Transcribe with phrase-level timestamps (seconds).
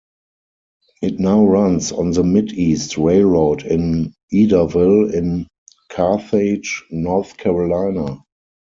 [1.03, 5.45] It now runs on the Mideast Railroad in Ederville in
[5.91, 8.23] Carthage, North Carolina.